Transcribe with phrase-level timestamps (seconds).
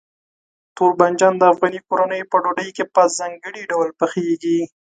[0.75, 4.59] تور بانجان د افغاني کورنیو په ډوډۍ کې په ځانګړي ډول پخېږي.